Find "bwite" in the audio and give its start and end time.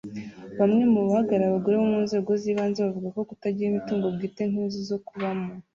4.15-4.41